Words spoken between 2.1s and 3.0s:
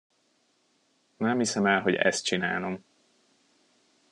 csinálom.